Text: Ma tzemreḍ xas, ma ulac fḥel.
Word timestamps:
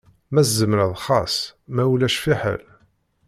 Ma 0.33 0.41
tzemreḍ 0.45 0.91
xas, 1.05 1.35
ma 1.73 1.83
ulac 1.93 2.15
fḥel. 2.23 2.61